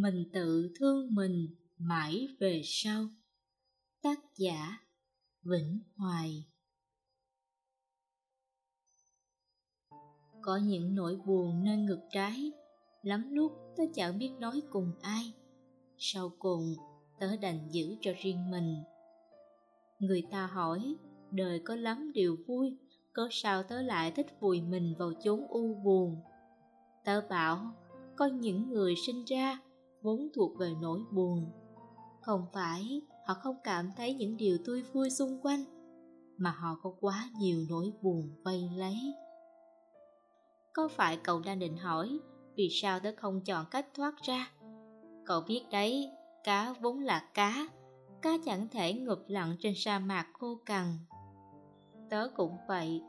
[0.00, 3.08] mình tự thương mình mãi về sau.
[4.02, 4.78] Tác giả
[5.42, 6.44] vĩnh hoài.
[10.42, 12.52] Có những nỗi buồn nơi ngực trái,
[13.02, 15.32] lắm lúc tớ chẳng biết nói cùng ai.
[15.98, 16.74] Sau cùng,
[17.20, 18.76] tớ đành giữ cho riêng mình.
[19.98, 20.96] Người ta hỏi,
[21.30, 22.78] đời có lắm điều vui,
[23.12, 26.20] có sao tớ lại thích vùi mình vào chốn u buồn?
[27.04, 27.74] Tớ bảo,
[28.16, 29.58] có những người sinh ra
[30.04, 31.50] vốn thuộc về nỗi buồn.
[32.20, 35.64] Không phải họ không cảm thấy những điều tươi vui xung quanh,
[36.36, 38.96] mà họ có quá nhiều nỗi buồn vây lấy.
[40.72, 42.18] Có phải cậu đang định hỏi
[42.56, 44.50] vì sao tớ không chọn cách thoát ra?
[45.26, 46.10] Cậu biết đấy,
[46.44, 47.68] cá vốn là cá
[48.22, 50.98] cá chẳng thể ngụp lặn trên sa mạc khô cằn.
[52.10, 53.02] Tớ cũng vậy,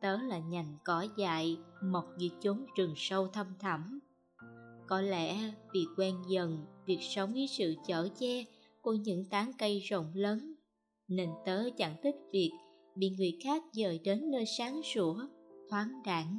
[0.00, 4.00] tớ là nhành cỏ dại, mọc dưới chốn rừng sâu thăm thẳm
[4.88, 8.44] có lẽ vì quen dần việc sống với sự chở che
[8.82, 10.54] của những tán cây rộng lớn,
[11.08, 12.52] nên tớ chẳng thích việc
[12.94, 15.16] bị người khác dời đến nơi sáng sủa,
[15.70, 16.38] thoáng đẳng.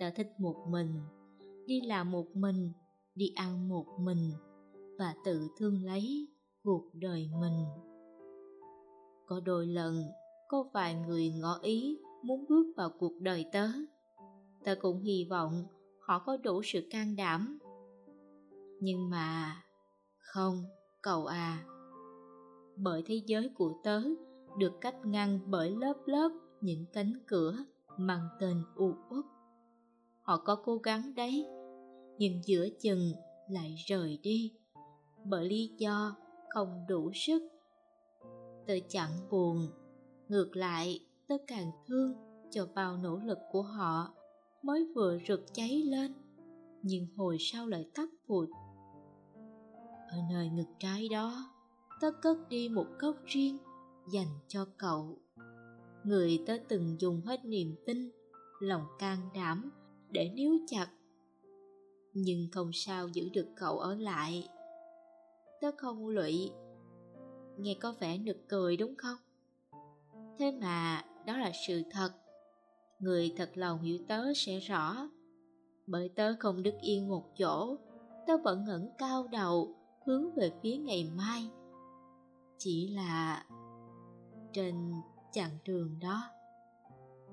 [0.00, 0.94] Tớ thích một mình,
[1.66, 2.72] đi làm một mình,
[3.14, 4.30] đi ăn một mình
[4.98, 6.28] và tự thương lấy
[6.64, 7.64] cuộc đời mình.
[9.26, 10.02] Có đôi lần,
[10.48, 13.68] có vài người ngỏ ý muốn bước vào cuộc đời tớ.
[14.64, 15.64] Tớ cũng hy vọng
[16.08, 17.58] họ có đủ sự can đảm.
[18.80, 19.56] Nhưng mà,
[20.18, 20.64] không,
[21.02, 21.64] cậu à.
[22.76, 24.02] Bởi thế giới của tớ
[24.58, 26.28] được cách ngăn bởi lớp lớp
[26.60, 27.56] những cánh cửa
[27.96, 29.24] mang tên u uất.
[30.22, 31.46] Họ có cố gắng đấy,
[32.18, 33.12] nhưng giữa chừng
[33.50, 34.52] lại rời đi
[35.24, 36.16] bởi lý do
[36.48, 37.42] không đủ sức.
[38.66, 39.68] Tớ chẳng buồn,
[40.28, 42.14] ngược lại tớ càng thương
[42.50, 44.17] cho bao nỗ lực của họ
[44.62, 46.14] mới vừa rực cháy lên,
[46.82, 48.48] nhưng hồi sau lại tắt vụt.
[50.10, 51.54] Ở nơi ngực trái đó
[52.00, 53.58] tớ cất đi một cốc riêng
[54.08, 55.18] dành cho cậu.
[56.04, 58.10] Người tớ từng dùng hết niềm tin,
[58.60, 59.70] lòng can đảm
[60.10, 60.88] để níu chặt,
[62.14, 64.48] nhưng không sao giữ được cậu ở lại.
[65.60, 66.50] Tớ không lụy.
[67.58, 69.16] Nghe có vẻ nực cười đúng không?
[70.38, 72.10] Thế mà đó là sự thật
[72.98, 75.08] người thật lòng hiểu tớ sẽ rõ.
[75.86, 77.76] Bởi tớ không đứng yên một chỗ,
[78.26, 79.74] tớ vẫn ngẩng cao đầu,
[80.06, 81.50] hướng về phía ngày mai.
[82.58, 83.46] Chỉ là
[84.52, 84.92] trên
[85.32, 86.22] chặng đường đó,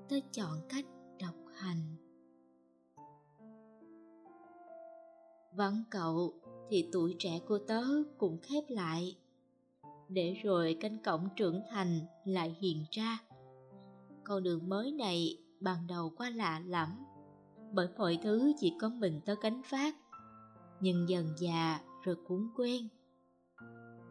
[0.08, 0.84] tớ chọn cách
[1.20, 1.96] độc hành.
[5.52, 6.34] Vắng cậu
[6.70, 7.82] thì tuổi trẻ của tớ
[8.18, 9.16] cũng khép lại.
[10.08, 13.18] Để rồi cánh cổng trưởng thành lại hiện ra.
[14.24, 16.88] Con đường mới này ban đầu quá lạ lẫm
[17.72, 19.96] bởi mọi thứ chỉ có mình tớ cánh phát
[20.80, 22.88] nhưng dần già rồi cũng quen.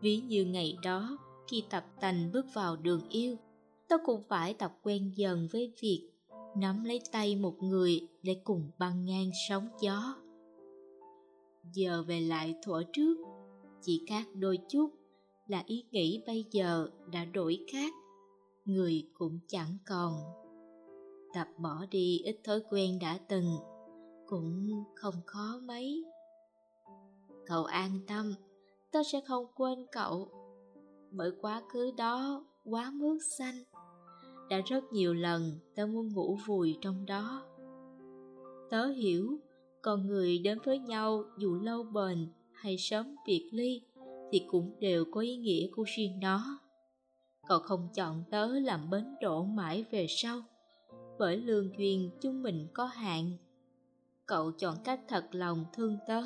[0.02, 1.18] Ví như ngày đó,
[1.48, 3.36] khi tập tành bước vào đường yêu,
[3.88, 6.10] tớ cũng phải tập quen dần với việc
[6.58, 10.16] nắm lấy tay một người để cùng băng ngang sóng gió.
[11.74, 13.18] Giờ về lại thuở trước,
[13.82, 14.90] chỉ khác đôi chút
[15.48, 17.94] là ý nghĩ bây giờ đã đổi khác.
[18.66, 20.14] Người cũng chẳng còn
[21.36, 23.58] tập bỏ đi ít thói quen đã từng,
[24.26, 26.04] cũng không khó mấy.
[27.46, 28.34] Cậu an tâm,
[28.92, 30.30] tớ sẽ không quên cậu,
[31.12, 33.64] bởi quá khứ đó quá mướt xanh.
[34.50, 37.46] Đã rất nhiều lần tớ muốn ngủ vùi trong đó.
[38.70, 39.40] Tớ hiểu
[39.82, 43.82] con người đến với nhau dù lâu bền hay sớm biệt ly
[44.32, 46.60] thì cũng đều có ý nghĩa của riêng nó.
[47.48, 50.42] Cậu không chọn tớ làm bến đỗ mãi về sau
[51.20, 53.32] bởi lương duyên chúng mình có hạn.
[54.26, 56.22] Cậu chọn cách thật lòng thương tớ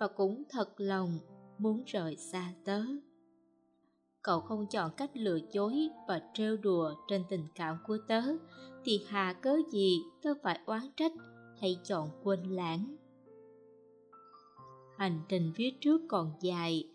[0.00, 1.18] và cũng thật lòng
[1.58, 2.82] muốn rời xa tớ.
[4.22, 8.22] Cậu không chọn cách lừa dối và trêu đùa trên tình cảm của tớ
[8.84, 11.12] thì hà cớ gì tớ phải oán trách
[11.60, 12.96] hay chọn quên lãng.
[14.98, 16.88] Hành trình phía trước còn dài,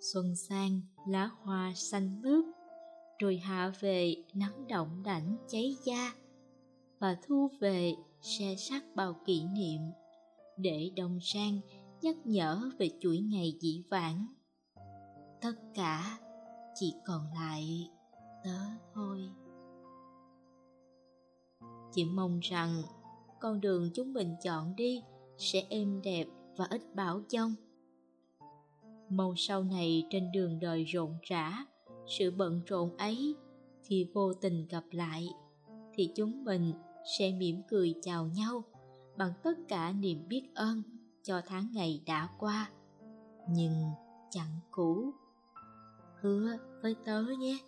[0.00, 2.44] xuân sang, lá hoa xanh mướt,
[3.18, 6.12] rồi hạ về nắng động đảnh cháy da
[6.98, 9.80] và thu về xe sắt bao kỷ niệm
[10.56, 11.60] để đồng sang
[12.02, 14.26] nhắc nhở về chuỗi ngày dĩ vãng.
[15.40, 16.18] Tất cả
[16.74, 17.90] chỉ còn lại
[18.44, 18.58] tớ
[18.94, 19.30] thôi.
[21.92, 22.82] Chỉ mong rằng
[23.40, 25.02] con đường chúng mình chọn đi
[25.38, 27.54] sẽ êm đẹp và ít bão giông
[29.08, 31.66] mong sau này trên đường đời rộn rã,
[32.06, 33.34] sự bận rộn ấy
[33.82, 35.28] khi vô tình gặp lại
[35.94, 36.72] thì chúng mình
[37.18, 38.64] sẽ mỉm cười chào nhau
[39.16, 40.82] bằng tất cả niềm biết ơn
[41.22, 42.70] cho tháng ngày đã qua
[43.48, 43.90] nhưng
[44.30, 45.14] chẳng cũ.
[46.20, 47.58] Hứa với tớ nhé.